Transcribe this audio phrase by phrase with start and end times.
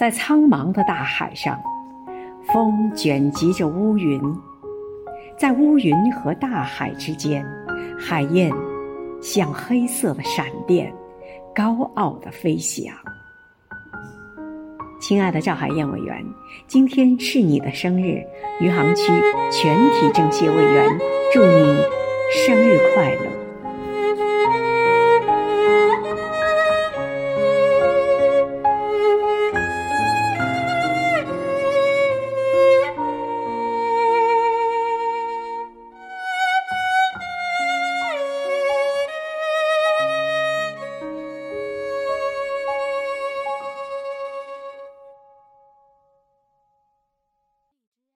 [0.00, 1.62] 在苍茫的大海上，
[2.50, 4.18] 风卷集着乌云，
[5.36, 7.44] 在乌云和大海之间，
[7.98, 8.50] 海燕
[9.20, 10.90] 像黑色的闪电，
[11.54, 12.90] 高傲的飞翔。
[15.02, 16.24] 亲爱的赵海燕委员，
[16.66, 18.24] 今天是你的生日，
[18.58, 19.12] 余杭区
[19.52, 20.98] 全体政协委员，
[21.30, 21.76] 祝你
[22.46, 23.29] 生日快乐。